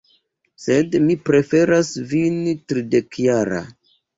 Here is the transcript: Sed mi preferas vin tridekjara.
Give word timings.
Sed 0.63 0.97
mi 1.03 1.17
preferas 1.27 1.91
vin 2.15 2.41
tridekjara. 2.73 3.63